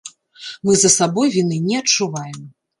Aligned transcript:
Мы 0.69 0.77
за 0.85 0.91
сабой 0.97 1.33
віны 1.37 1.61
не 1.69 1.77
адчуваем. 1.85 2.45